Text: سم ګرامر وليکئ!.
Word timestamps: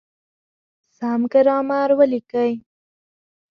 سم 0.97 1.21
ګرامر 1.31 1.89
وليکئ!. 1.99 2.51